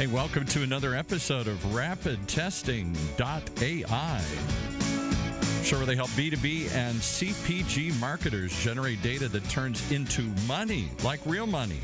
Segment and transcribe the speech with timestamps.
[0.00, 4.22] Hey, welcome to another episode of RapidTesting.ai.
[5.76, 11.46] Where they help B2B and CPG marketers generate data that turns into money, like real
[11.46, 11.80] money.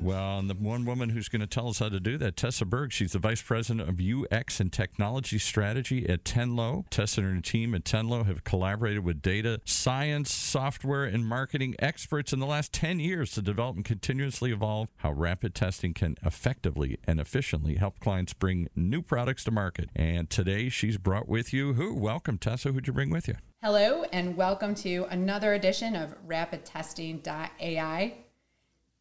[0.00, 2.64] Well, and the one woman who's going to tell us how to do that, Tessa
[2.64, 6.84] Berg, she's the Vice President of UX and Technology Strategy at Tenlo.
[6.90, 12.32] Tessa and her team at Tenlo have collaborated with data science, software, and marketing experts
[12.32, 16.98] in the last 10 years to develop and continuously evolve how rapid testing can effectively
[17.04, 19.88] and efficiently help clients bring new products to market.
[19.94, 21.94] And today she's brought with you who?
[21.94, 22.72] Welcome, Tessa.
[22.72, 23.36] Who'd you bring with you?
[23.62, 28.23] Hello, and welcome to another edition of RapidTesting.ai.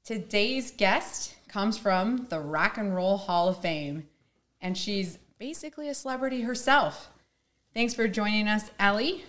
[0.04, 4.10] Today's guest comes from the Rock and Roll Hall of Fame,
[4.60, 7.10] and she's basically a celebrity herself.
[7.74, 9.24] Thanks for joining us, Ellie.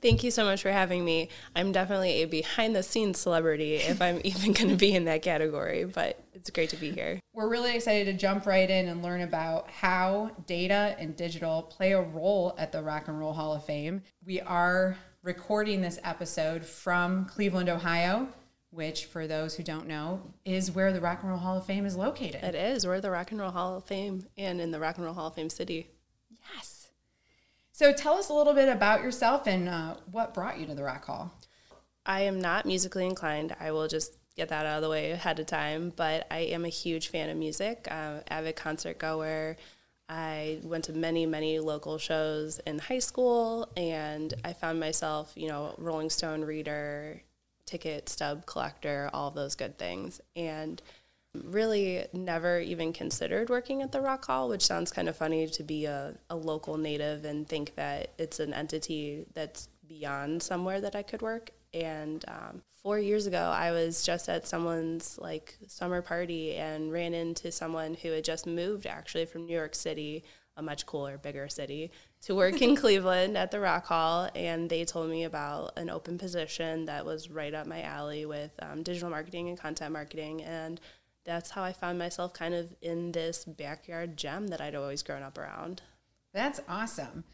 [0.00, 1.28] Thank you so much for having me.
[1.56, 5.22] I'm definitely a behind the scenes celebrity if I'm even going to be in that
[5.22, 7.18] category, but it's great to be here.
[7.32, 11.94] We're really excited to jump right in and learn about how data and digital play
[11.94, 14.02] a role at the Rock and Roll Hall of Fame.
[14.24, 18.28] We are recording this episode from Cleveland, Ohio
[18.70, 21.86] which, for those who don't know, is where the Rock and Roll Hall of Fame
[21.86, 22.42] is located.
[22.44, 22.86] It is.
[22.86, 25.28] We're the Rock and Roll Hall of Fame and in the Rock and Roll Hall
[25.28, 25.88] of Fame city.
[26.54, 26.88] Yes.
[27.72, 30.82] So tell us a little bit about yourself and uh, what brought you to the
[30.82, 31.32] Rock Hall.
[32.04, 33.54] I am not musically inclined.
[33.60, 36.64] I will just get that out of the way ahead of time, but I am
[36.64, 39.56] a huge fan of music, uh, avid concert goer.
[40.08, 45.48] I went to many, many local shows in high school, and I found myself, you
[45.48, 47.22] know, Rolling Stone reader,
[47.68, 50.20] ticket stub collector, all those good things.
[50.34, 50.80] And
[51.34, 55.62] really never even considered working at the Rock Hall, which sounds kind of funny to
[55.62, 60.96] be a, a local native and think that it's an entity that's beyond somewhere that
[60.96, 61.50] I could work.
[61.74, 67.12] And um, four years ago, I was just at someone's like summer party and ran
[67.12, 70.24] into someone who had just moved actually from New York City,
[70.56, 71.90] a much cooler, bigger city,
[72.22, 76.18] to work in Cleveland at the Rock Hall, and they told me about an open
[76.18, 80.42] position that was right up my alley with um, digital marketing and content marketing.
[80.42, 80.80] And
[81.24, 85.22] that's how I found myself kind of in this backyard gem that I'd always grown
[85.22, 85.82] up around.
[86.32, 87.24] That's awesome.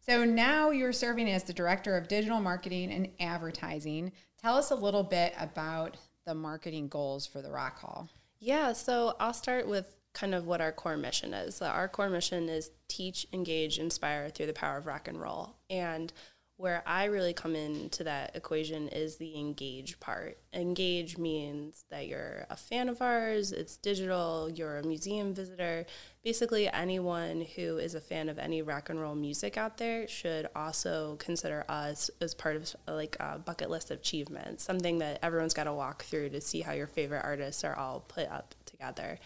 [0.00, 4.12] So now you're serving as the director of digital marketing and advertising.
[4.40, 8.08] Tell us a little bit about the marketing goals for the Rock Hall.
[8.38, 11.62] Yeah, so I'll start with kind of what our core mission is.
[11.62, 15.56] Our core mission is teach, engage, inspire through the power of rock and roll.
[15.68, 16.12] And
[16.60, 20.36] where I really come into that equation is the engage part.
[20.52, 25.86] Engage means that you're a fan of ours, it's digital, you're a museum visitor.
[26.22, 30.48] Basically, anyone who is a fan of any rock and roll music out there should
[30.54, 35.54] also consider us as part of like a bucket list of achievements, something that everyone's
[35.54, 39.18] got to walk through to see how your favorite artists are all put up together.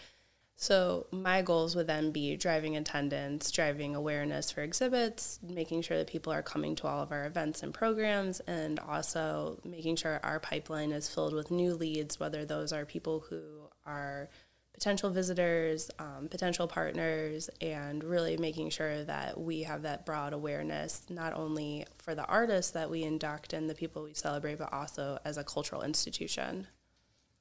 [0.57, 6.07] So my goals would then be driving attendance, driving awareness for exhibits, making sure that
[6.07, 10.39] people are coming to all of our events and programs, and also making sure our
[10.39, 14.29] pipeline is filled with new leads, whether those are people who are
[14.73, 21.05] potential visitors, um, potential partners, and really making sure that we have that broad awareness,
[21.09, 25.19] not only for the artists that we induct and the people we celebrate, but also
[25.25, 26.67] as a cultural institution.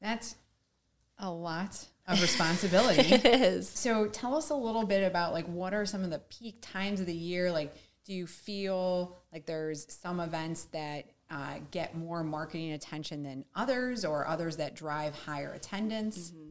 [0.00, 0.34] That's
[1.18, 3.14] a lot of responsibility.
[3.14, 3.68] it is.
[3.68, 7.00] So tell us a little bit about like what are some of the peak times
[7.00, 7.50] of the year?
[7.50, 13.44] Like, do you feel like there's some events that uh, get more marketing attention than
[13.54, 16.30] others, or others that drive higher attendance?
[16.30, 16.50] Mm-hmm.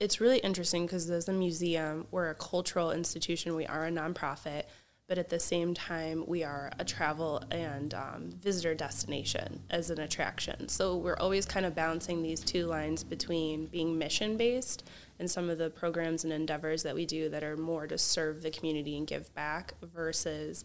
[0.00, 3.54] It's really interesting because as a museum, we're a cultural institution.
[3.54, 4.64] We are a nonprofit
[5.06, 10.00] but at the same time, we are a travel and um, visitor destination as an
[10.00, 10.68] attraction.
[10.68, 14.88] So we're always kind of balancing these two lines between being mission based
[15.18, 18.42] and some of the programs and endeavors that we do that are more to serve
[18.42, 20.64] the community and give back versus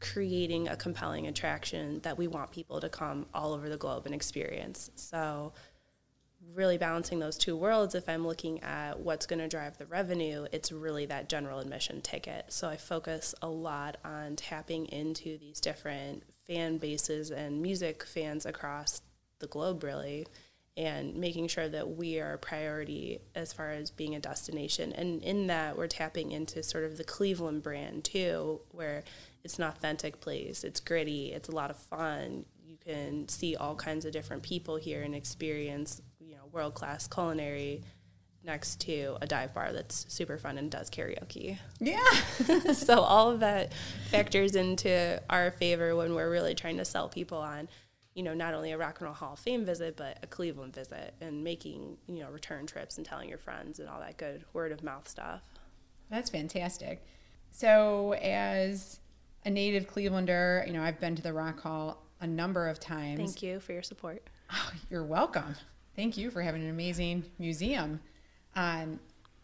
[0.00, 4.14] creating a compelling attraction that we want people to come all over the globe and
[4.14, 4.90] experience.
[4.94, 5.52] So
[6.54, 10.46] really balancing those two worlds, if I'm looking at what's going to drive the revenue,
[10.52, 12.46] it's really that general admission ticket.
[12.48, 18.46] So I focus a lot on tapping into these different fan bases and music fans
[18.46, 19.02] across
[19.38, 20.26] the globe, really,
[20.76, 24.92] and making sure that we are a priority as far as being a destination.
[24.92, 29.04] And in that, we're tapping into sort of the Cleveland brand too, where
[29.44, 32.44] it's an authentic place, it's gritty, it's a lot of fun.
[32.64, 36.00] You can see all kinds of different people here and experience
[36.52, 37.82] world class culinary
[38.44, 41.58] next to a dive bar that's super fun and does karaoke.
[41.78, 41.98] Yeah.
[42.72, 43.72] so all of that
[44.10, 47.68] factors into our favor when we're really trying to sell people on,
[48.14, 50.74] you know, not only a Rock and Roll Hall of Fame visit, but a Cleveland
[50.74, 54.44] visit and making, you know, return trips and telling your friends and all that good
[54.52, 55.42] word of mouth stuff.
[56.10, 57.04] That's fantastic.
[57.52, 59.00] So, as
[59.44, 63.18] a native Clevelander, you know, I've been to the Rock Hall a number of times.
[63.18, 64.22] Thank you for your support.
[64.52, 65.56] Oh, you're welcome.
[65.96, 68.00] Thank you for having an amazing museum.
[68.56, 69.00] Um,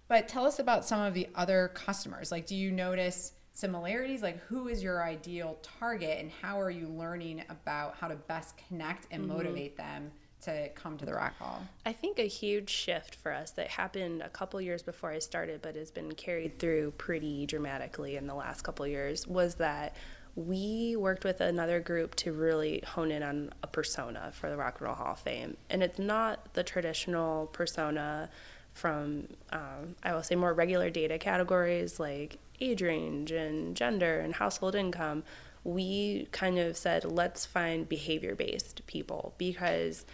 [0.08, 2.30] but tell us about some of the other customers.
[2.30, 4.22] Like, do you notice similarities?
[4.22, 8.54] Like, who is your ideal target, and how are you learning about how to best
[8.68, 9.36] connect and mm-hmm.
[9.36, 10.12] motivate them
[10.42, 11.66] to come to the Rock Hall?
[11.84, 15.62] I think a huge shift for us that happened a couple years before I started,
[15.62, 19.96] but has been carried through pretty dramatically in the last couple years, was that
[20.36, 24.76] we worked with another group to really hone in on a persona for the Rock
[24.78, 25.56] and Roll Hall of Fame.
[25.70, 28.28] And it's not the traditional persona
[28.74, 34.34] from, um, I will say, more regular data categories like age range and gender and
[34.34, 35.24] household income.
[35.64, 40.04] We kind of said, let's find behavior based people because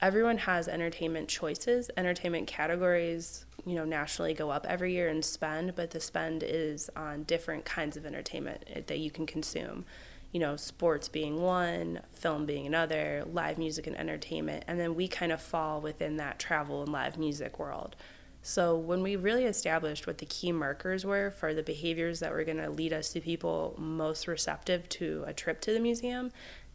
[0.00, 1.90] everyone has entertainment choices.
[1.96, 6.90] Entertainment categories, you know, nationally go up every year in spend, but the spend is
[6.96, 9.84] on different kinds of entertainment eh, that you can consume
[10.32, 15.08] you know, sports being one, film being another, live music and entertainment, and then we
[15.08, 17.96] kind of fall within that travel and live music world.
[18.42, 22.44] So when we really established what the key markers were for the behaviors that were
[22.44, 26.30] going to lead us to people most receptive to a trip to the museum,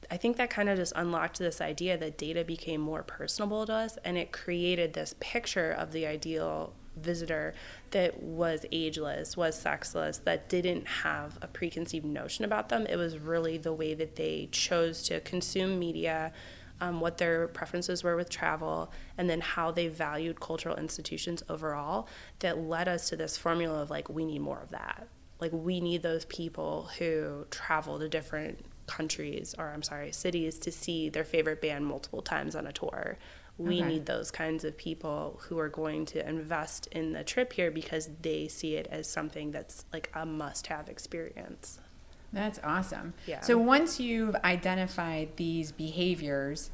[0.09, 3.73] I think that kind of just unlocked this idea that data became more personable to
[3.73, 7.53] us and it created this picture of the ideal visitor
[7.91, 12.85] that was ageless, was sexless, that didn't have a preconceived notion about them.
[12.87, 16.33] It was really the way that they chose to consume media,
[16.81, 22.07] um, what their preferences were with travel, and then how they valued cultural institutions overall
[22.39, 25.07] that led us to this formula of like, we need more of that.
[25.39, 30.71] Like, we need those people who travel to different countries, or I'm sorry, cities to
[30.71, 33.17] see their favorite band multiple times on a tour
[33.61, 33.87] we okay.
[33.87, 38.09] need those kinds of people who are going to invest in the trip here because
[38.21, 41.79] they see it as something that's like a must have experience.
[42.33, 43.13] That's awesome.
[43.27, 43.41] Yeah.
[43.41, 46.71] So once you've identified these behaviors,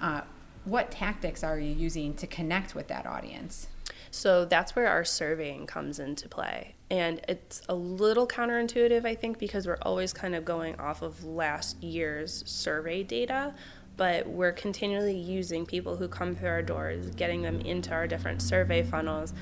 [0.00, 0.22] uh,
[0.64, 3.66] what tactics are you using to connect with that audience?
[4.10, 6.74] So that's where our surveying comes into play.
[6.90, 11.22] And it's a little counterintuitive, I think, because we're always kind of going off of
[11.24, 13.54] last year's survey data
[14.00, 18.40] but we're continually using people who come through our doors, getting them into our different
[18.40, 19.34] survey funnels.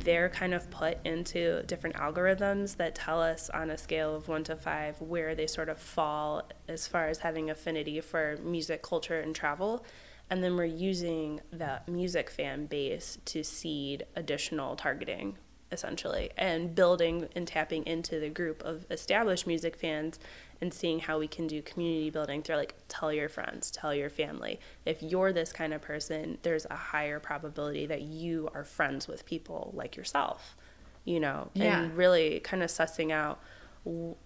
[0.00, 4.44] They're kind of put into different algorithms that tell us on a scale of one
[4.44, 9.18] to five where they sort of fall as far as having affinity for music, culture,
[9.18, 9.82] and travel.
[10.28, 15.38] And then we're using that music fan base to seed additional targeting
[15.72, 20.18] essentially and building and tapping into the group of established music fans
[20.60, 24.08] and seeing how we can do community building through like tell your friends, tell your
[24.08, 24.58] family.
[24.84, 29.26] If you're this kind of person, there's a higher probability that you are friends with
[29.26, 30.56] people like yourself,
[31.04, 31.80] you know, yeah.
[31.80, 33.40] and really kind of sussing out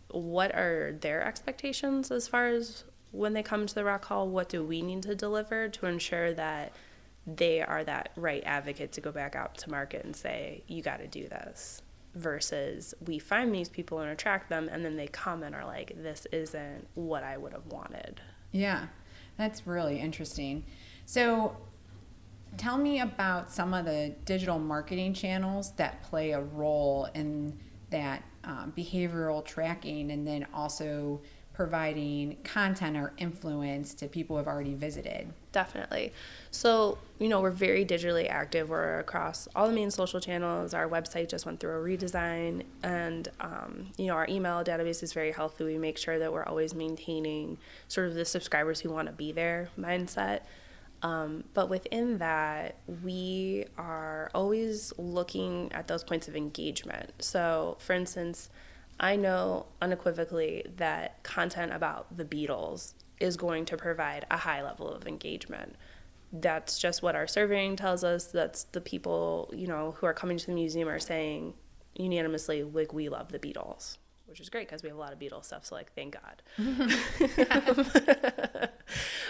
[0.08, 4.49] what are their expectations as far as when they come to the Rock Hall, what
[4.49, 6.73] do we need to deliver to ensure that
[7.27, 10.99] they are that right advocate to go back out to market and say, you got
[10.99, 11.83] to do this
[12.15, 15.93] versus we find these people and attract them and then they come and are like
[16.03, 18.21] this isn't what i would have wanted.
[18.51, 18.87] Yeah
[19.41, 20.65] that's really interesting.
[21.07, 21.57] So
[22.59, 28.23] tell me about some of the digital marketing channels that play a role in that
[28.45, 31.23] um, behavioral tracking and then also
[31.61, 35.31] providing content or influence to people who have already visited.
[35.52, 36.11] Definitely.
[36.50, 38.71] So, you know, we're very digitally active.
[38.71, 40.73] We're across all the main social channels.
[40.73, 45.12] Our website just went through a redesign, and, um, you know, our email database is
[45.12, 45.64] very healthy.
[45.64, 49.31] We make sure that we're always maintaining sort of the subscribers who want to be
[49.31, 50.40] there mindset.
[51.02, 57.12] Um, but within that, we are always looking at those points of engagement.
[57.19, 58.49] So, for instance,
[59.00, 64.92] I know unequivocally that content about the Beatles is going to provide a high level
[64.92, 65.76] of engagement.
[66.33, 68.26] That's just what our surveying tells us.
[68.26, 71.54] That's the people, you know, who are coming to the museum are saying
[71.97, 75.19] unanimously, like, we love the Beatles, which is great because we have a lot of
[75.19, 75.64] Beatles stuff.
[75.64, 76.42] So, like, thank God.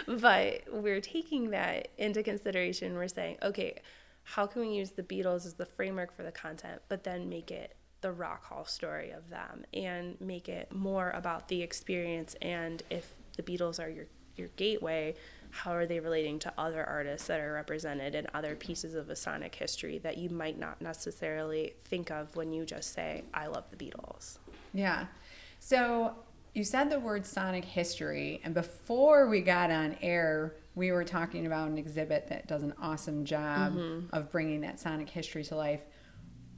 [0.07, 2.95] but we're taking that into consideration.
[2.95, 3.81] We're saying, okay,
[4.23, 7.51] how can we use the Beatles as the framework for the content, but then make
[7.51, 12.83] it the rock hall story of them and make it more about the experience and
[12.89, 15.13] if the Beatles are your your gateway,
[15.51, 19.15] how are they relating to other artists that are represented in other pieces of a
[19.15, 23.65] sonic history that you might not necessarily think of when you just say I love
[23.69, 24.37] the Beatles.
[24.73, 25.07] Yeah.
[25.59, 26.15] So
[26.53, 31.45] You said the word sonic history, and before we got on air, we were talking
[31.45, 34.13] about an exhibit that does an awesome job mm-hmm.
[34.13, 35.81] of bringing that sonic history to life.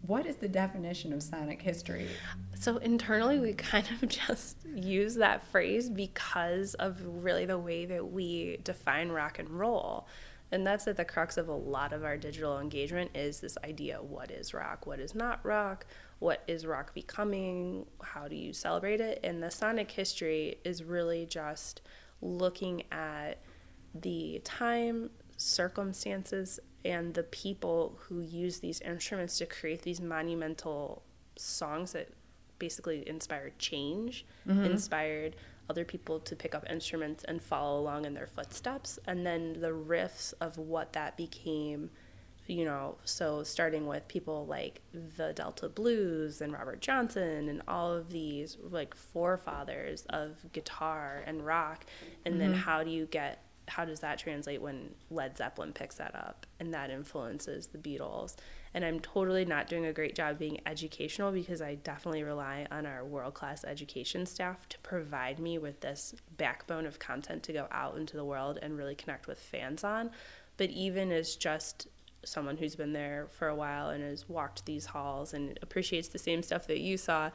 [0.06, 2.10] What is the definition of sonic history?
[2.56, 8.12] So, internally, we kind of just use that phrase because of really the way that
[8.12, 10.08] we define rock and roll.
[10.52, 14.04] And that's at the crux of a lot of our digital engagement is this idea
[14.04, 14.86] what is rock?
[14.86, 15.86] What is not rock?
[16.20, 17.86] What is rock becoming?
[18.02, 19.20] How do you celebrate it?
[19.24, 21.82] And the sonic history is really just
[22.22, 23.40] looking at
[23.96, 31.04] the time circumstances and the people who use these instruments to create these monumental
[31.36, 32.10] songs that
[32.60, 34.64] basically inspired change mm-hmm.
[34.64, 35.36] inspired
[35.70, 39.00] other people to pick up instruments and follow along in their footsteps.
[39.08, 41.90] And then the riffs of what that became,
[42.48, 47.92] you know, so starting with people like the Delta Blues and Robert Johnson and all
[47.92, 51.86] of these like forefathers of guitar and rock.
[52.26, 52.52] And mm-hmm.
[52.52, 56.46] then how do you get how does that translate when Led Zeppelin picks that up
[56.60, 58.36] and that influences the Beatles?
[58.74, 62.86] And I'm totally not doing a great job being educational because I definitely rely on
[62.86, 67.68] our world class education staff to provide me with this backbone of content to go
[67.72, 70.12] out into the world and really connect with fans on.
[70.58, 71.88] But even as just
[72.26, 76.20] someone who's been there for a while and has walked these halls and appreciates the
[76.20, 77.30] same stuff that you saw,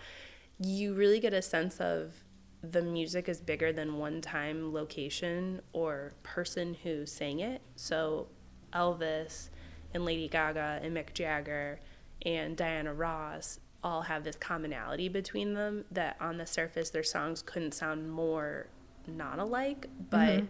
[0.58, 2.24] you really get a sense of
[2.62, 7.62] the music is bigger than one time location or person who sang it.
[7.76, 8.28] So
[8.72, 9.48] Elvis
[9.94, 11.80] and Lady Gaga and Mick Jagger
[12.24, 17.42] and Diana Ross all have this commonality between them that on the surface their songs
[17.42, 18.66] couldn't sound more
[19.06, 20.46] not alike, but mm-hmm.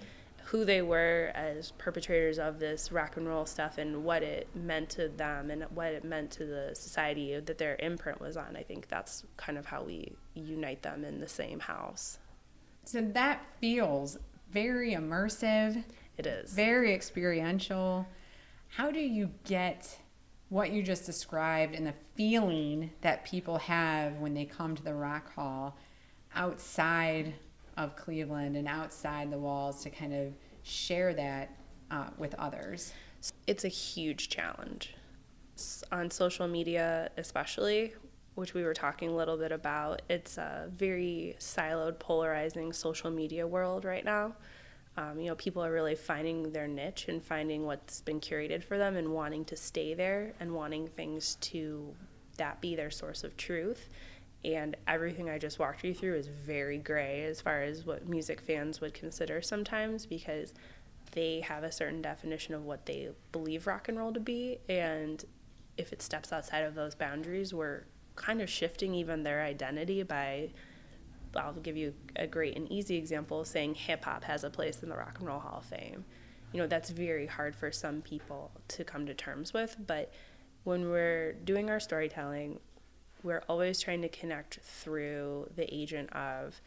[0.50, 4.88] Who they were as perpetrators of this rock and roll stuff and what it meant
[4.88, 8.62] to them and what it meant to the society that their imprint was on, I
[8.62, 12.18] think that's kind of how we unite them in the same house.
[12.84, 14.16] So that feels
[14.50, 15.84] very immersive.
[16.16, 16.52] It is.
[16.52, 18.06] Very experiential.
[18.68, 19.98] How do you get
[20.48, 24.94] what you just described and the feeling that people have when they come to the
[24.94, 25.76] Rock Hall
[26.34, 27.34] outside
[27.78, 31.56] of Cleveland and outside the walls to kind of share that
[31.90, 32.92] uh, with others?
[33.46, 34.94] It's a huge challenge.
[35.90, 37.94] On social media, especially,
[38.34, 43.46] which we were talking a little bit about, it's a very siloed, polarizing social media
[43.46, 44.34] world right now
[44.98, 48.78] um, you know, people are really finding their niche and finding what's been curated for
[48.78, 51.94] them and wanting to stay there and wanting things to
[52.36, 53.90] that be their source of truth.
[54.44, 58.40] And everything I just walked you through is very gray as far as what music
[58.40, 60.54] fans would consider sometimes because
[61.12, 64.58] they have a certain definition of what they believe rock and roll to be.
[64.68, 65.24] And
[65.76, 70.50] if it steps outside of those boundaries, we're kind of shifting even their identity by
[71.36, 74.88] I'll give you a great and easy example saying hip hop has a place in
[74.88, 76.04] the Rock and Roll Hall of Fame.
[76.52, 80.12] You know, that's very hard for some people to come to terms with, but
[80.64, 82.60] when we're doing our storytelling,
[83.22, 86.60] we're always trying to connect through the agent of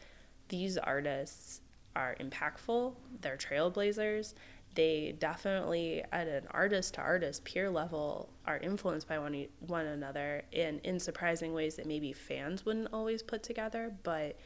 [0.48, 1.60] these artists
[1.94, 4.34] are impactful, they're trailblazers,
[4.74, 10.42] they definitely at an artist to artist peer level are influenced by one, one another
[10.50, 14.38] in in surprising ways that maybe fans wouldn't always put together but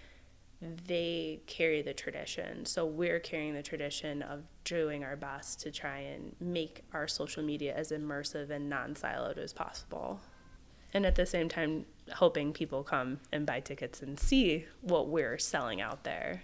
[0.60, 2.64] they carry the tradition.
[2.64, 7.42] So we're carrying the tradition of doing our best to try and make our social
[7.42, 10.20] media as immersive and non-siloed as possible.
[10.94, 11.84] And at the same time
[12.14, 16.42] hoping people come and buy tickets and see what we're selling out there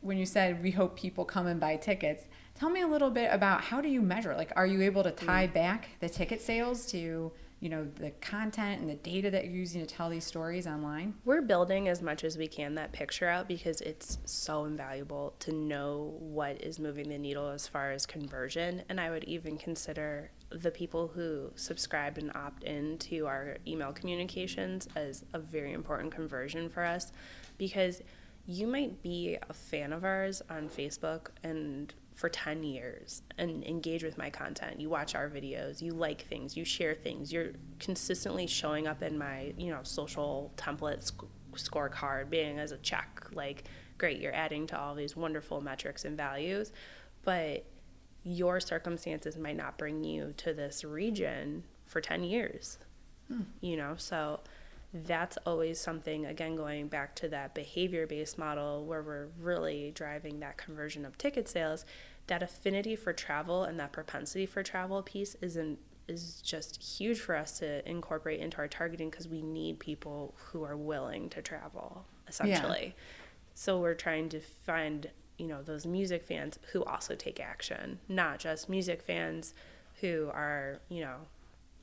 [0.00, 2.24] when you said we hope people come and buy tickets
[2.58, 4.34] Tell me a little bit about how do you measure?
[4.34, 5.54] Like, are you able to tie mm.
[5.54, 7.30] back the ticket sales to
[7.60, 11.14] you know the content and the data that you're using to tell these stories online?
[11.24, 15.52] We're building as much as we can that picture out because it's so invaluable to
[15.52, 18.82] know what is moving the needle as far as conversion.
[18.88, 23.92] And I would even consider the people who subscribe and opt in to our email
[23.92, 27.12] communications as a very important conversion for us
[27.58, 28.00] because
[28.46, 34.02] you might be a fan of ours on Facebook and for 10 years and engage
[34.02, 34.80] with my content.
[34.80, 37.32] You watch our videos, you like things, you share things.
[37.32, 41.22] You're consistently showing up in my, you know, social template sc-
[41.54, 43.28] scorecard being as a check.
[43.32, 43.66] Like,
[43.98, 46.72] great, you're adding to all these wonderful metrics and values,
[47.22, 47.64] but
[48.24, 52.78] your circumstances might not bring you to this region for 10 years.
[53.28, 53.42] Hmm.
[53.60, 54.40] You know, so
[54.92, 60.40] that's always something again going back to that behavior based model where we're really driving
[60.40, 61.84] that conversion of ticket sales
[62.28, 67.36] that affinity for travel and that propensity for travel piece isn't is just huge for
[67.36, 72.06] us to incorporate into our targeting because we need people who are willing to travel
[72.26, 72.94] essentially.
[72.96, 73.02] Yeah.
[73.54, 78.38] So we're trying to find, you know, those music fans who also take action, not
[78.38, 79.52] just music fans
[80.00, 81.16] who are, you know,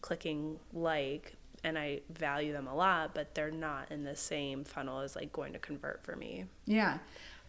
[0.01, 5.01] clicking like and I value them a lot, but they're not in the same funnel
[5.01, 6.45] as like going to convert for me.
[6.65, 6.99] Yeah.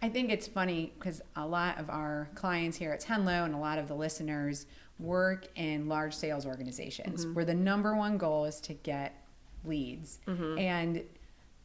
[0.02, 3.58] I think it's funny because a lot of our clients here at Tenlo and a
[3.58, 4.66] lot of the listeners
[4.98, 7.34] work in large sales organizations mm-hmm.
[7.34, 9.24] where the number one goal is to get
[9.64, 10.18] leads.
[10.26, 10.58] Mm-hmm.
[10.58, 11.02] And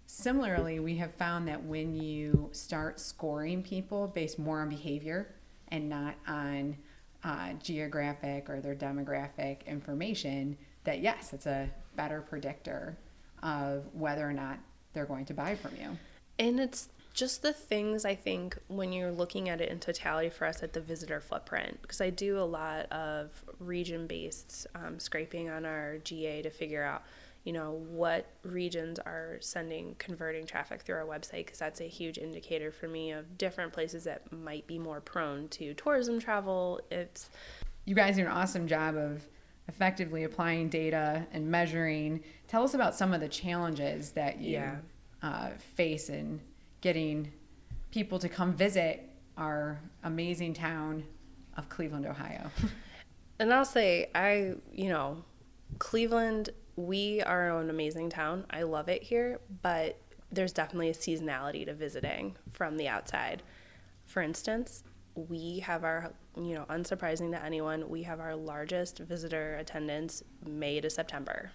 [0.08, 5.34] similarly, we have found that when you start scoring people based more on behavior
[5.70, 6.78] and not on
[7.24, 12.98] uh, geographic or their demographic information, that yes, it's a better predictor
[13.44, 14.58] of whether or not
[14.94, 15.98] they're going to buy from you.
[16.40, 20.46] And it's just the things I think when you're looking at it in totality for
[20.46, 25.50] us at the visitor footprint, because I do a lot of region based um, scraping
[25.50, 27.04] on our GA to figure out,
[27.44, 32.18] you know, what regions are sending converting traffic through our website, because that's a huge
[32.18, 36.80] indicator for me of different places that might be more prone to tourism travel.
[36.90, 37.30] It's
[37.86, 39.28] you guys do an awesome job of
[39.68, 42.24] effectively applying data and measuring.
[42.48, 44.76] Tell us about some of the challenges that you yeah.
[45.22, 46.40] uh, face in
[46.82, 47.32] getting
[47.92, 51.04] people to come visit our amazing town
[51.58, 52.50] of Cleveland, Ohio.
[53.40, 55.24] and I'll say, I, you know,
[55.80, 58.46] Cleveland, we are an amazing town.
[58.50, 60.00] I love it here, but
[60.32, 63.44] there's definitely a seasonality to visiting from the outside.
[64.06, 64.84] For instance,
[65.16, 70.80] we have our, you know, unsurprising to anyone, we have our largest visitor attendance May
[70.82, 71.52] to September.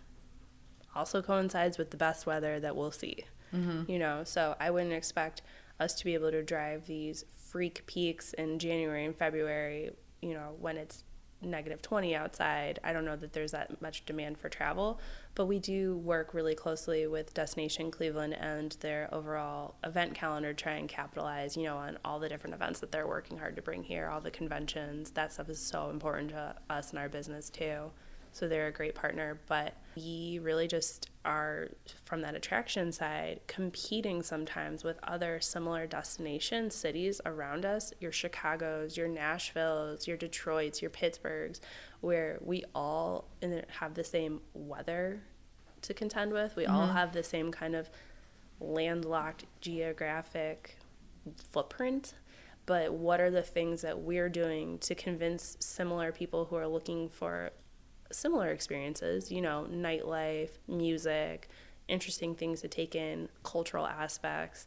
[0.94, 3.24] Also coincides with the best weather that we'll see.
[3.54, 3.90] Mm-hmm.
[3.90, 5.42] You know, so I wouldn't expect
[5.78, 9.90] us to be able to drive these freak peaks in January and February,
[10.22, 11.04] you know, when it's
[11.42, 12.78] negative 20 outside.
[12.82, 15.00] I don't know that there's that much demand for travel,
[15.34, 20.62] but we do work really closely with Destination Cleveland and their overall event calendar to
[20.62, 23.62] try and capitalize, you know, on all the different events that they're working hard to
[23.62, 25.10] bring here, all the conventions.
[25.10, 27.90] That stuff is so important to us and our business too.
[28.36, 31.68] So they're a great partner, but we really just are
[32.04, 38.96] from that attraction side competing sometimes with other similar destination cities around us your chicago's
[38.96, 41.60] your nashville's your detroit's your pittsburgh's
[42.00, 43.26] where we all
[43.80, 45.20] have the same weather
[45.82, 46.76] to contend with we mm-hmm.
[46.76, 47.90] all have the same kind of
[48.60, 50.76] landlocked geographic
[51.50, 52.14] footprint
[52.66, 57.08] but what are the things that we're doing to convince similar people who are looking
[57.08, 57.50] for
[58.10, 61.48] similar experiences, you know, nightlife, music,
[61.88, 64.66] interesting things to take in, cultural aspects.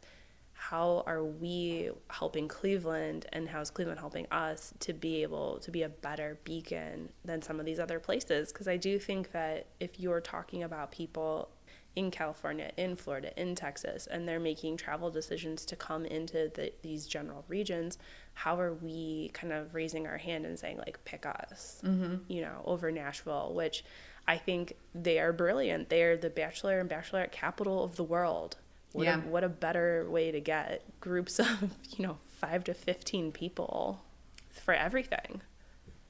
[0.52, 5.70] How are we helping Cleveland and how is Cleveland helping us to be able to
[5.70, 8.52] be a better beacon than some of these other places?
[8.52, 11.48] Because I do think that if you're talking about people
[11.96, 16.72] in California, in Florida, in Texas, and they're making travel decisions to come into the,
[16.82, 17.98] these general regions,
[18.34, 22.16] how are we kind of raising our hand and saying, like, pick us, mm-hmm.
[22.28, 23.84] you know, over Nashville, which
[24.28, 25.88] I think they are brilliant.
[25.88, 28.56] They are the bachelor and bachelorette capital of the world.
[28.92, 29.18] What, yeah.
[29.18, 34.02] a, what a better way to get groups of, you know, five to 15 people
[34.50, 35.42] for everything.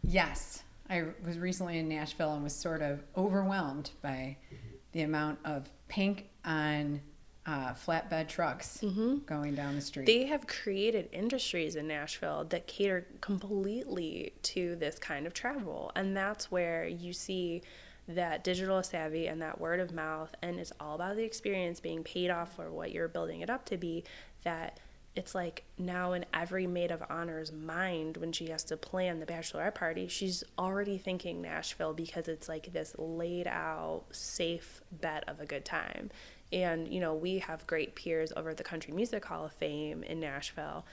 [0.03, 0.63] Yes.
[0.89, 4.37] I was recently in Nashville and was sort of overwhelmed by
[4.93, 7.01] the amount of pink on
[7.47, 9.19] uh, flatbed trucks mm-hmm.
[9.27, 10.07] going down the street.
[10.07, 15.91] They have created industries in Nashville that cater completely to this kind of travel.
[15.97, 17.63] And that's where you see
[18.07, 20.35] that digital savvy and that word of mouth.
[20.43, 23.65] And it's all about the experience being paid off for what you're building it up
[23.67, 24.05] to be.
[24.45, 24.79] That
[25.17, 29.27] it's like now in every maid of honor's mind when she has to plan the
[29.27, 35.41] bachelorette party, she's already thinking Nashville because it's like this laid out, safe bet of
[35.41, 36.11] a good time.
[36.53, 40.03] And, you know, we have great peers over at the Country Music Hall of Fame
[40.03, 40.85] in Nashville,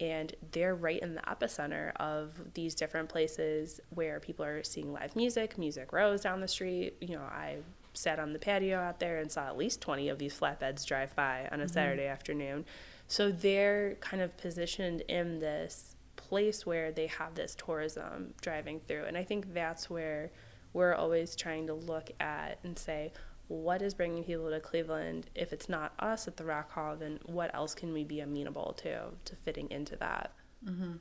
[0.00, 5.14] and they're right in the epicenter of these different places where people are seeing live
[5.14, 6.96] music, Music rows down the street.
[7.00, 7.58] You know, I
[7.92, 11.14] sat on the patio out there and saw at least 20 of these flatbeds drive
[11.14, 11.72] by on a mm-hmm.
[11.72, 12.64] Saturday afternoon.
[13.10, 19.06] So they're kind of positioned in this place where they have this tourism driving through.
[19.06, 20.30] And I think that's where
[20.72, 23.12] we're always trying to look at and say,
[23.48, 25.28] what is bringing people to Cleveland?
[25.34, 28.74] If it's not us at the Rock Hall, then what else can we be amenable
[28.74, 30.32] to to fitting into that?
[30.64, 30.92] Mm-hmm.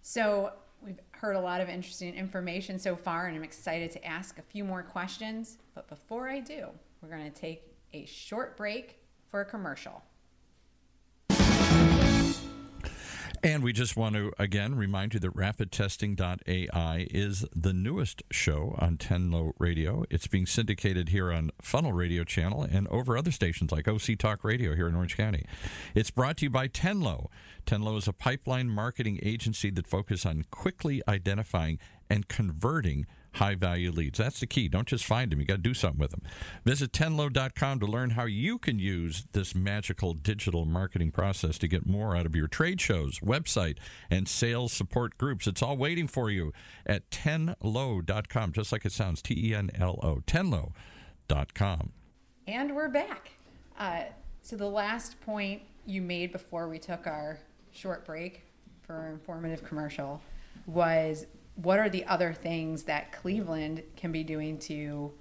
[0.00, 4.38] So we've heard a lot of interesting information so far, and I'm excited to ask
[4.38, 5.58] a few more questions.
[5.74, 6.68] But before I do,
[7.02, 10.02] we're going to take a short break for a commercial.
[13.42, 18.96] And we just want to again remind you that rapidtesting.ai is the newest show on
[18.96, 20.04] Tenlo Radio.
[20.10, 24.42] It's being syndicated here on Funnel Radio Channel and over other stations like OC Talk
[24.42, 25.44] Radio here in Orange County.
[25.94, 27.28] It's brought to you by Tenlo.
[27.64, 31.78] Tenlo is a pipeline marketing agency that focuses on quickly identifying
[32.10, 34.18] and converting high value leads.
[34.18, 34.68] That's the key.
[34.68, 36.22] Don't just find them, you got to do something with them.
[36.64, 41.86] Visit tenlo.com to learn how you can use this magical digital marketing process to get
[41.86, 43.78] more out of your trade shows, website,
[44.10, 45.46] and sales support groups.
[45.46, 46.52] It's all waiting for you
[46.86, 51.92] at tenlo.com, just like it sounds T E N L O, tenlo.com.
[52.46, 53.32] And we're back.
[53.78, 54.04] Uh,
[54.42, 57.38] so, the last point you made before we took our
[57.70, 58.42] short break
[58.82, 60.20] for informative commercial
[60.66, 61.26] was
[61.62, 65.12] what are the other things that Cleveland can be doing to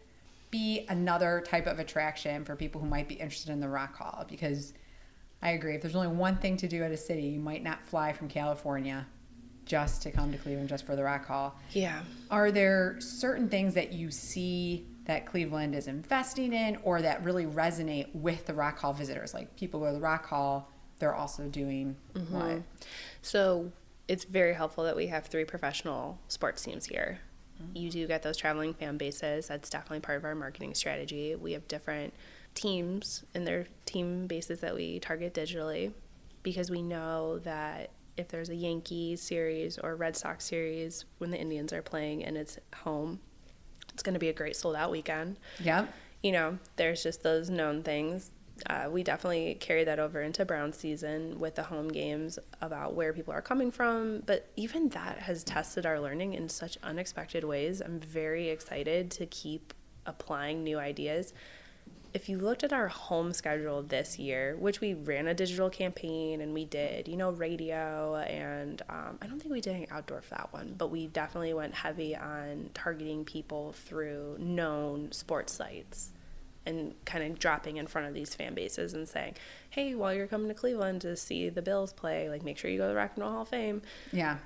[0.51, 4.23] be another type of attraction for people who might be interested in the Rock Hall?
[4.29, 4.73] Because
[5.41, 7.83] I agree, if there's only one thing to do at a city, you might not
[7.83, 9.07] fly from California
[9.65, 11.55] just to come to Cleveland just for the Rock Hall.
[11.71, 12.01] Yeah.
[12.29, 17.45] Are there certain things that you see that Cleveland is investing in or that really
[17.45, 19.33] resonate with the Rock Hall visitors?
[19.33, 22.33] Like people go to the Rock Hall, they're also doing mm-hmm.
[22.33, 22.61] what?
[23.23, 23.71] So
[24.07, 27.19] it's very helpful that we have three professional sports teams here.
[27.61, 27.77] Mm-hmm.
[27.77, 29.47] You do get those traveling fan bases.
[29.47, 31.35] That's definitely part of our marketing strategy.
[31.35, 32.13] We have different
[32.53, 35.93] teams and their team bases that we target digitally
[36.43, 41.37] because we know that if there's a Yankees series or Red Sox series when the
[41.37, 43.19] Indians are playing and it's home,
[43.93, 45.37] it's going to be a great sold out weekend.
[45.59, 45.85] Yeah.
[46.23, 48.31] You know, there's just those known things
[48.69, 53.13] uh, we definitely carry that over into Brown season with the home games about where
[53.13, 54.23] people are coming from.
[54.25, 57.81] But even that has tested our learning in such unexpected ways.
[57.81, 59.73] I'm very excited to keep
[60.05, 61.33] applying new ideas.
[62.13, 66.41] If you looked at our home schedule this year, which we ran a digital campaign
[66.41, 70.21] and we did, you know, radio, and um, I don't think we did any outdoor
[70.21, 76.11] for that one, but we definitely went heavy on targeting people through known sports sites
[76.67, 79.35] and kind of dropping in front of these fan bases and saying,
[79.69, 82.77] "Hey, while you're coming to Cleveland to see the Bills play, like make sure you
[82.77, 84.37] go to the Rock and Roll Hall of Fame." Yeah.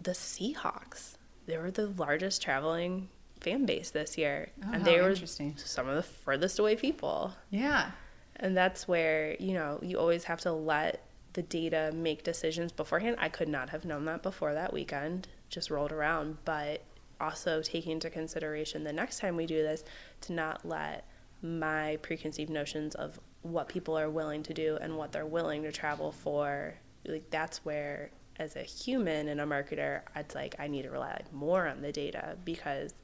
[0.00, 1.14] The Seahawks,
[1.46, 3.08] they were the largest traveling
[3.40, 7.34] fan base this year, oh, and they were some of the furthest away people.
[7.50, 7.92] Yeah.
[8.36, 13.16] And that's where you know you always have to let the data make decisions beforehand.
[13.18, 16.82] I could not have known that before that weekend just rolled around, but
[17.20, 19.84] also taking into consideration the next time we do this
[20.22, 21.04] to not let
[21.42, 25.72] my preconceived notions of what people are willing to do and what they're willing to
[25.72, 26.74] travel for.
[27.06, 31.20] Like that's where as a human and a marketer it's like i need to rely
[31.30, 32.94] more on the data because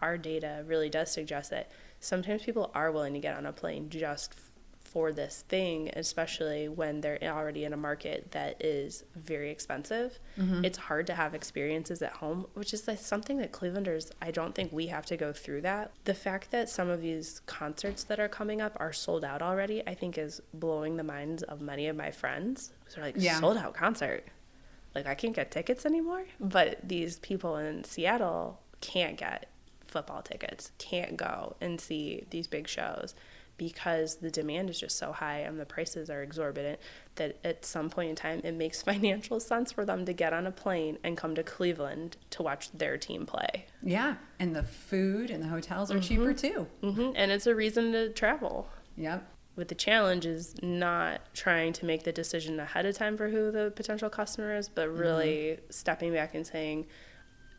[0.00, 3.90] our data really does suggest that sometimes people are willing to get on a plane
[3.90, 4.34] just
[4.90, 10.18] for this thing, especially when they're already in a market that is very expensive.
[10.36, 10.64] Mm-hmm.
[10.64, 14.52] It's hard to have experiences at home, which is like something that Clevelanders, I don't
[14.52, 15.92] think we have to go through that.
[16.04, 19.86] The fact that some of these concerts that are coming up are sold out already,
[19.86, 22.72] I think is blowing the minds of many of my friends.
[22.92, 23.38] They're like, yeah.
[23.38, 24.26] sold out concert.
[24.92, 26.24] Like, I can't get tickets anymore.
[26.40, 29.46] But these people in Seattle can't get
[29.86, 33.14] football tickets, can't go and see these big shows
[33.60, 36.80] because the demand is just so high and the prices are exorbitant
[37.16, 40.46] that at some point in time it makes financial sense for them to get on
[40.46, 43.66] a plane and come to Cleveland to watch their team play.
[43.82, 46.02] Yeah, and the food and the hotels are mm-hmm.
[46.02, 46.66] cheaper too.
[46.82, 47.10] Mm-hmm.
[47.14, 48.66] And it's a reason to travel.
[48.96, 49.28] Yep.
[49.56, 53.50] With the challenge is not trying to make the decision ahead of time for who
[53.50, 55.64] the potential customer is, but really mm-hmm.
[55.68, 56.86] stepping back and saying,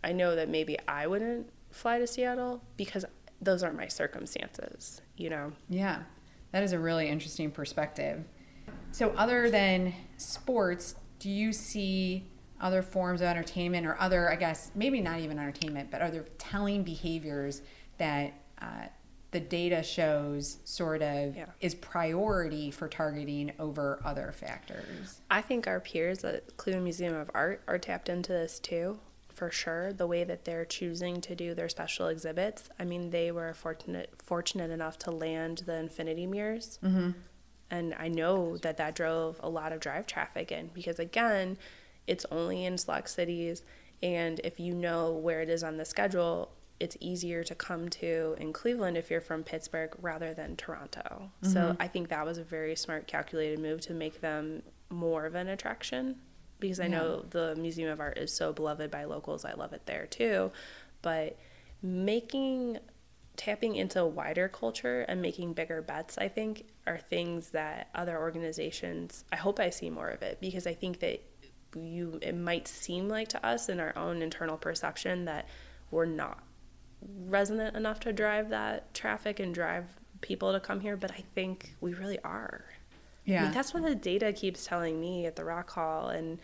[0.03, 3.05] I know that maybe I wouldn't fly to Seattle because
[3.41, 5.51] those aren't my circumstances, you know?
[5.69, 6.03] Yeah,
[6.51, 8.23] that is a really interesting perspective.
[8.91, 12.27] So, other than sports, do you see
[12.59, 16.83] other forms of entertainment or other, I guess, maybe not even entertainment, but other telling
[16.83, 17.61] behaviors
[17.97, 18.85] that uh,
[19.31, 21.45] the data shows sort of yeah.
[21.59, 25.21] is priority for targeting over other factors?
[25.31, 28.99] I think our peers at Cleveland Museum of Art are tapped into this too
[29.41, 32.69] for sure the way that they're choosing to do their special exhibits.
[32.79, 36.77] I mean, they were fortunate fortunate enough to land the infinity mirrors.
[36.83, 37.09] Mm-hmm.
[37.71, 41.57] And I know that that drove a lot of drive traffic in because again,
[42.05, 43.63] it's only in select cities
[44.03, 48.35] and if you know where it is on the schedule, it's easier to come to
[48.37, 51.31] in Cleveland if you're from Pittsburgh rather than Toronto.
[51.41, 51.51] Mm-hmm.
[51.51, 55.33] So I think that was a very smart calculated move to make them more of
[55.33, 56.17] an attraction
[56.61, 56.97] because I yeah.
[56.97, 59.43] know the Museum of Art is so beloved by locals.
[59.43, 60.51] I love it there too.
[61.01, 61.37] But
[61.81, 62.77] making
[63.35, 68.19] tapping into a wider culture and making bigger bets, I think, are things that other
[68.19, 71.21] organizations, I hope I see more of it because I think that
[71.75, 75.47] you it might seem like to us in our own internal perception that
[75.89, 76.43] we're not
[77.25, 79.85] resonant enough to drive that traffic and drive
[80.21, 82.65] people to come here, but I think we really are.
[83.25, 83.41] Yeah.
[83.41, 86.39] I mean, that's what the data keeps telling me at the Rock Hall and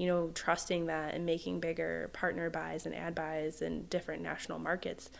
[0.00, 4.58] you know, trusting that and making bigger partner buys and ad buys in different national
[4.58, 5.10] markets.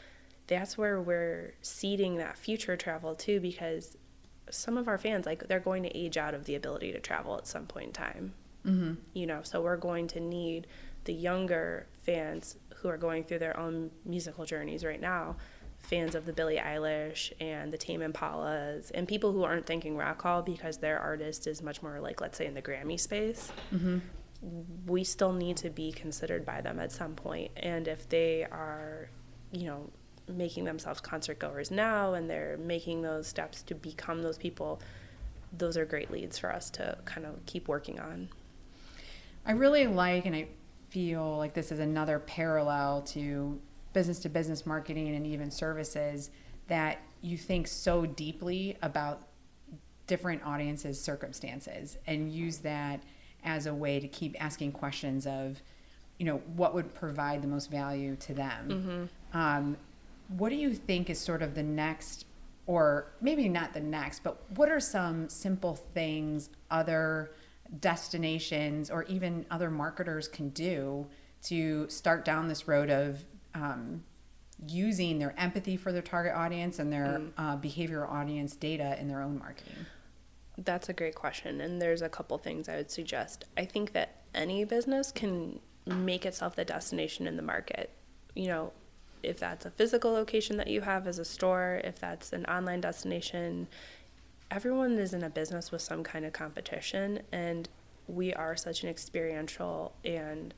[0.47, 3.99] That's where we're seeding that future travel too because
[4.49, 7.37] some of our fans like they're going to age out of the ability to travel
[7.37, 8.33] at some point in time.
[8.65, 8.95] Mm-hmm.
[9.13, 10.67] You know, so we're going to need
[11.05, 15.37] the younger fans who are going through their own musical journeys right now
[15.81, 20.23] fans of the Billie Eilish and the Tame Impalas and people who aren't thinking rock
[20.23, 23.51] hall because their artist is much more like let's say in the Grammy space.
[23.73, 23.99] Mm-hmm.
[24.87, 29.11] We still need to be considered by them at some point, and if they are,
[29.53, 29.91] you know,
[30.29, 34.81] making themselves concert goers now and they're making those steps to become those people,
[35.53, 38.29] those are great leads for us to kind of keep working on.
[39.45, 40.49] I really like, and I
[40.91, 43.61] feel like this is another parallel to
[43.93, 46.31] business to business marketing and even services
[46.69, 49.27] that you think so deeply about
[50.07, 53.03] different audiences' circumstances and use that
[53.45, 55.63] as a way to keep asking questions of,
[56.19, 58.69] you know, what would provide the most value to them.
[59.33, 59.39] Mm-hmm.
[59.39, 59.77] Um,
[60.37, 62.27] what do you think is sort of the next,
[62.67, 67.33] or maybe not the next, but what are some simple things other
[67.79, 71.07] destinations or even other marketers can do
[71.43, 74.03] to start down this road of um,
[74.67, 77.31] using their empathy for their target audience and their mm.
[77.39, 79.87] uh, behavioral audience data in their own marketing?
[80.59, 81.61] That's a great question.
[81.61, 83.45] And there's a couple things I would suggest.
[83.57, 87.91] I think that any business can make itself the destination in the market.
[88.35, 88.73] You know,
[89.23, 92.81] if that's a physical location that you have as a store, if that's an online
[92.81, 93.69] destination,
[94.51, 97.21] everyone is in a business with some kind of competition.
[97.33, 97.69] And
[98.07, 100.53] we are such an experiential and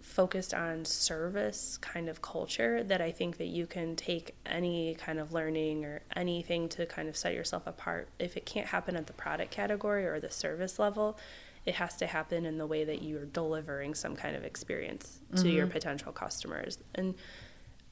[0.00, 5.18] focused on service kind of culture that I think that you can take any kind
[5.18, 8.08] of learning or anything to kind of set yourself apart.
[8.18, 11.18] If it can't happen at the product category or the service level,
[11.66, 15.42] it has to happen in the way that you're delivering some kind of experience to
[15.42, 15.48] mm-hmm.
[15.48, 16.78] your potential customers.
[16.94, 17.14] And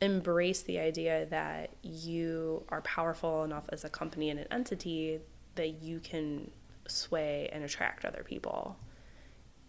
[0.01, 5.19] embrace the idea that you are powerful enough as a company and an entity
[5.57, 6.51] that you can
[6.87, 8.77] sway and attract other people.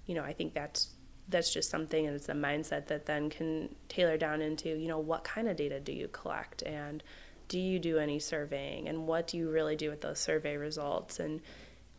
[0.05, 0.89] You know, I think that's
[1.29, 4.99] that's just something and it's a mindset that then can tailor down into you know
[4.99, 7.03] what kind of data do you collect and
[7.47, 11.19] do you do any surveying and what do you really do with those survey results
[11.19, 11.41] and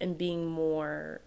[0.00, 1.20] and being more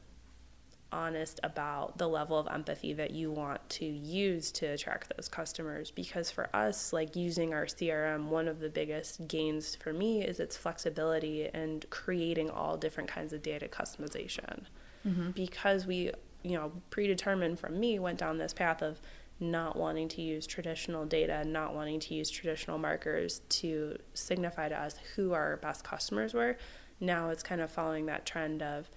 [0.92, 5.89] honest about the level of empathy that you want to use to attract those customers
[5.89, 10.39] because for us like using our CRM one of the biggest gains for me is
[10.39, 14.66] its flexibility and creating all different kinds of data customization
[15.06, 15.32] mm-hmm.
[15.32, 16.12] because we
[16.44, 19.02] you know, predetermined from me went down this path of
[19.40, 24.80] not wanting to use traditional data, not wanting to use traditional markers to signify to
[24.80, 26.58] us who our best customers were.
[27.00, 28.90] Now it's kind of following that trend of,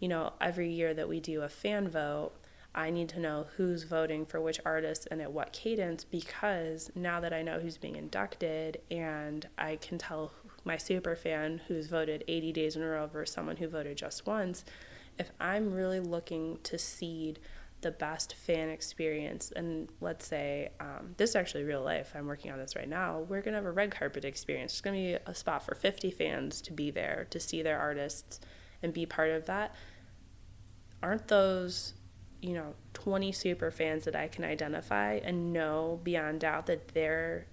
[0.00, 2.32] you know, every year that we do a fan vote,
[2.74, 7.20] I need to know who's voting for which artist and at what cadence because now
[7.20, 10.32] that I know who's being inducted and I can tell
[10.64, 14.26] my super fan who's voted 80 days in a row versus someone who voted just
[14.26, 14.64] once,
[15.18, 17.38] if I'm really looking to seed
[17.80, 22.50] the best fan experience, and let's say um, this is actually real life, I'm working
[22.50, 24.72] on this right now, we're gonna have a red carpet experience.
[24.72, 28.40] It's gonna be a spot for 50 fans to be there to see their artists
[28.82, 29.74] and be part of that.
[31.02, 31.94] Aren't those,
[32.40, 37.46] you know, 20 super fans that I can identify and know beyond doubt that their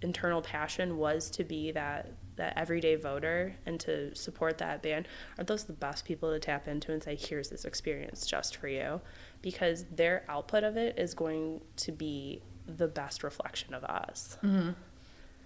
[0.00, 5.06] internal passion was to be that that everyday voter and to support that band,
[5.38, 8.68] are those the best people to tap into and say, here's this experience just for
[8.68, 9.00] you?
[9.42, 14.38] Because their output of it is going to be the best reflection of us.
[14.42, 14.70] Mm-hmm.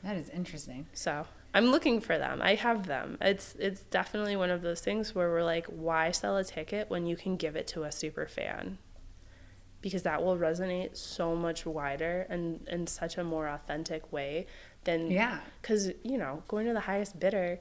[0.02, 0.86] That is interesting.
[0.92, 2.40] So I'm looking for them.
[2.42, 3.18] I have them.
[3.20, 7.06] It's it's definitely one of those things where we're like, why sell a ticket when
[7.06, 8.78] you can give it to a super fan?
[9.80, 14.46] Because that will resonate so much wider and in such a more authentic way
[14.86, 17.58] then yeah because you know going to the highest bidder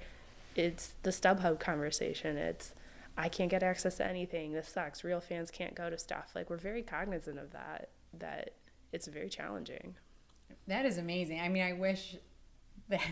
[0.55, 2.73] it's the stubhub conversation it's
[3.17, 6.49] i can't get access to anything this sucks real fans can't go to stuff like
[6.49, 8.51] we're very cognizant of that that
[8.93, 9.95] it's very challenging
[10.67, 12.15] that is amazing i mean i wish
[12.87, 13.01] that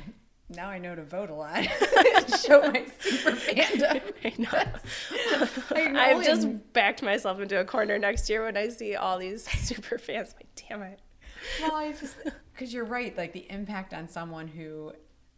[0.50, 1.64] now I know to vote a lot.
[2.46, 4.02] Show my super fandom.
[4.24, 6.00] I know.
[6.00, 9.50] I have just backed myself into a corner next year when I see all these
[9.68, 10.36] super fans.
[10.38, 11.00] Like, damn it
[11.62, 12.16] well, I just
[12.54, 13.16] because you're right.
[13.18, 14.94] Like the impact on someone who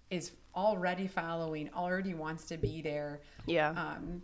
[0.09, 3.21] is already following, already wants to be there.
[3.45, 3.69] Yeah.
[3.71, 4.21] Um,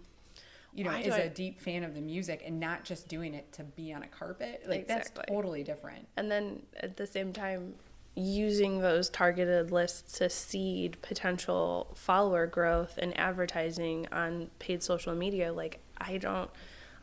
[0.73, 3.07] you know, Why is do a I- deep fan of the music and not just
[3.09, 4.63] doing it to be on a carpet.
[4.67, 5.13] Like Exactly.
[5.17, 6.07] that's totally different.
[6.15, 7.73] And then at the same time,
[8.15, 15.51] using those targeted lists to seed potential follower growth and advertising on paid social media,
[15.51, 16.49] like I don't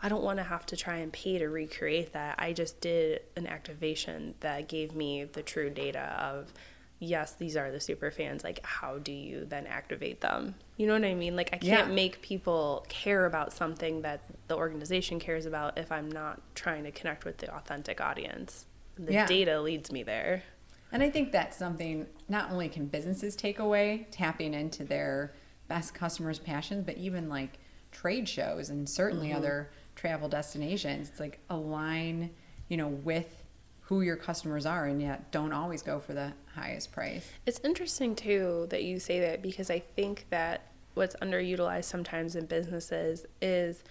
[0.03, 2.37] I don't want to have to try and pay to recreate that.
[2.39, 6.53] I just did an activation that gave me the true data of
[7.01, 8.43] yes, these are the super fans.
[8.43, 10.55] Like how do you then activate them?
[10.77, 11.37] You know what I mean?
[11.37, 11.95] Like I can't Yeah.
[11.95, 16.91] make people care about something that the organization cares about if I'm not trying to
[16.91, 18.67] connect with the authentic audience.
[18.97, 19.27] The Yeah.
[19.27, 20.43] data leads me there.
[20.91, 25.35] And I think that's something not only can businesses take away, tapping into their
[25.69, 27.59] best customers' passions, but even like
[27.93, 29.37] trade shows and certainly mm-hmm.
[29.37, 31.09] other travel destinations.
[31.09, 32.31] It's like align,
[32.69, 33.43] you know, with
[33.81, 37.29] who your customers are and yet don't always go for the highest price.
[37.47, 42.47] It's interesting too that you say that because I think that what's underutilized sometimes in
[42.47, 43.83] businesses is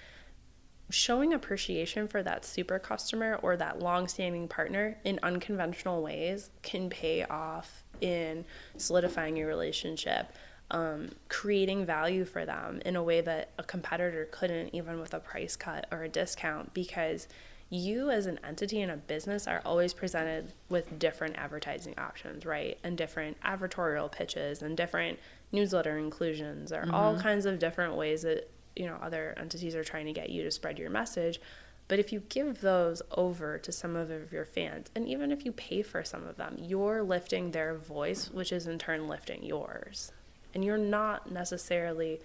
[0.90, 7.26] showing appreciation for that super customer or that long-standing partner in unconventional ways can pay
[7.26, 8.46] off in
[8.78, 10.32] solidifying your relationship
[10.70, 15.20] um, creating value for them in a way that a competitor couldn't even with a
[15.20, 17.28] price cut or a discount because
[17.70, 22.78] you as an entity and a business are always presented with different advertising options right?
[22.84, 25.20] And different advertorial pitches and different
[25.52, 26.72] newsletter inclusions.
[26.72, 30.30] Or all kinds of different ways that you know other entities are trying to get
[30.30, 31.40] you to spread your message.
[31.88, 35.54] But if you give those over to some of your fans and even if you
[35.54, 40.12] pay for some of them you're lifting their voice which is in turn lifting yours
[40.58, 42.20] and you're not necessarily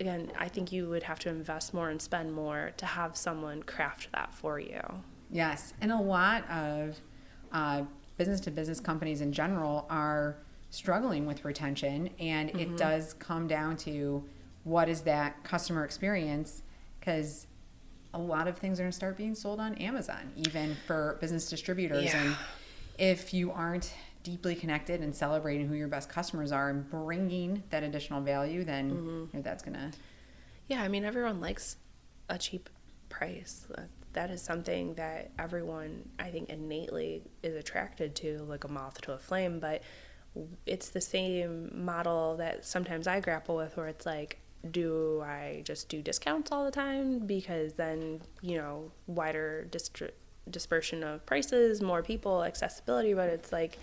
[0.00, 3.62] again i think you would have to invest more and spend more to have someone
[3.62, 4.80] craft that for you
[5.30, 6.96] Yes, and a lot of
[7.52, 7.82] uh,
[8.16, 10.38] business to business companies in general are
[10.70, 12.58] struggling with retention, and Mm-hmm.
[12.60, 14.24] it does come down to
[14.64, 16.62] what is that customer experience
[16.98, 17.46] because
[18.14, 21.50] a lot of things are going to start being sold on Amazon, even for business
[21.50, 22.04] distributors.
[22.06, 22.22] Yeah.
[22.22, 22.36] And
[22.98, 27.82] if you aren't deeply connected and celebrating who your best customers are and bringing that
[27.82, 29.08] additional value, then Mm-hmm.
[29.08, 29.90] you know, that's to
[30.68, 31.76] Yeah, I mean, everyone likes
[32.28, 32.68] a cheap
[33.08, 33.66] price.
[34.14, 39.12] That- is something that everyone, I think, innately is attracted to, like a moth to
[39.12, 39.60] a flame.
[39.60, 39.82] But
[40.66, 45.88] it's the same model that sometimes I grapple with, where it's like, do I just
[45.88, 47.20] do discounts all the time?
[47.20, 50.10] Because then, you know, wider distri-
[50.50, 53.14] dispersion of prices, more people, accessibility.
[53.14, 53.78] But it's like,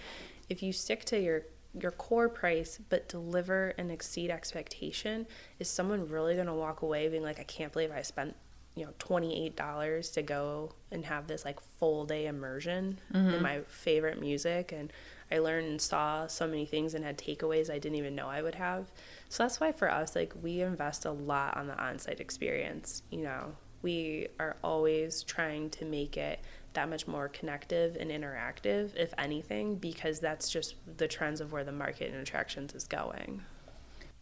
[0.50, 1.44] if you stick to your
[1.78, 5.28] your core price but deliver and exceed expectation
[5.60, 8.34] is someone really going to walk away being like i can't believe i spent
[8.76, 13.42] you know $28 to go and have this like full day immersion in mm-hmm.
[13.42, 14.72] my favorite music?
[14.72, 14.92] And
[15.32, 18.42] i learned and saw so many things and had takeaways i didn't even know i
[18.42, 18.92] would have.
[19.30, 23.22] So that's why for us like we invest a lot on the on-site experience you
[23.22, 26.40] know we are always trying to make it
[26.74, 31.64] that much more connective and interactive, if anything, because that's just the trends of where
[31.64, 33.44] the market and attractions is going.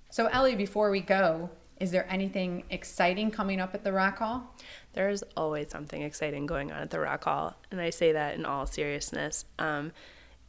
[0.10, 1.49] So, Ellie, before we go,
[1.80, 4.54] is there anything exciting coming up at the Rock Hall?
[4.91, 8.45] There's always something exciting going on at the Rock Hall, and I say that in
[8.45, 9.45] all seriousness.
[9.60, 9.93] Um,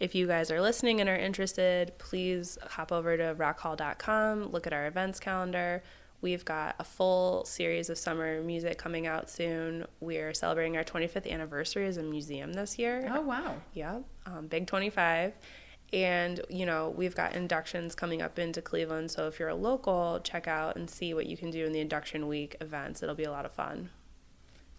[0.00, 4.72] if you guys are listening and are interested, please hop over to rockhall.com, look at
[4.72, 5.84] our events calendar.
[6.24, 9.84] We've got a full series of summer music coming out soon.
[10.00, 13.06] We're celebrating our 25th anniversary as a museum this year.
[13.12, 13.56] Oh, wow.
[13.74, 15.34] Yeah, um, Big 25.
[15.92, 19.10] And, you know, we've got inductions coming up into Cleveland.
[19.10, 21.80] So if you're a local, check out and see what you can do in the
[21.80, 23.02] induction week events.
[23.02, 23.90] It'll be a lot of fun.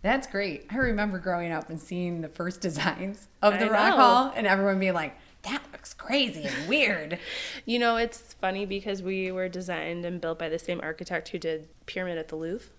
[0.02, 0.66] That's great.
[0.72, 3.98] I remember growing up and seeing the first designs of the I Rock know.
[3.98, 7.20] Hall and everyone being like, that looks crazy and weird.
[7.66, 11.40] You know, it's funny because we were designed and built by the same architect who
[11.40, 12.70] did Pyramid at the Louvre.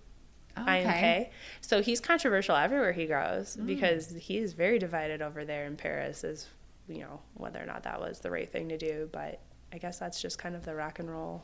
[0.55, 0.87] Oh, I.M.
[0.87, 1.31] Pei.
[1.59, 3.65] So he's controversial everywhere he goes mm.
[3.65, 6.47] because he is very divided over there in Paris as
[6.87, 9.41] you know, whether or not that was the right thing to do, but
[9.73, 11.43] I guess that's just kind of the rock and roll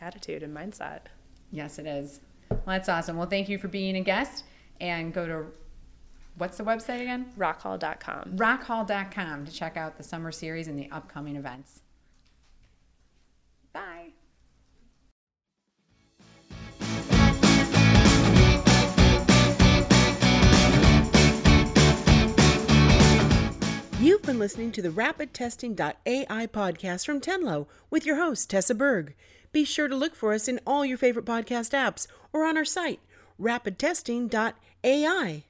[0.00, 1.00] attitude and mindset.
[1.50, 2.20] Yes, it is.
[2.50, 3.16] Well, that's awesome.
[3.16, 4.44] Well, thank you for being a guest
[4.80, 5.46] and go to
[6.36, 7.26] what's the website again?
[7.38, 8.36] Rockhall.com.
[8.36, 11.80] Rockhall.com to check out the summer series and the upcoming events.
[13.72, 14.10] Bye.
[24.00, 29.14] You've been listening to the RapidTesting.ai podcast from Tenlo with your host, Tessa Berg.
[29.50, 32.66] Be sure to look for us in all your favorite podcast apps or on our
[32.66, 33.00] site,
[33.40, 35.44] rapidtesting.ai.